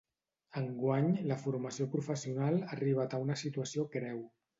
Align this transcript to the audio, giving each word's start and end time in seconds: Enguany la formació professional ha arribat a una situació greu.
Enguany 0.59 1.09
la 1.31 1.37
formació 1.41 1.87
professional 1.95 2.57
ha 2.61 2.71
arribat 2.77 3.13
a 3.13 3.21
una 3.27 3.37
situació 3.43 3.87
greu. 3.99 4.25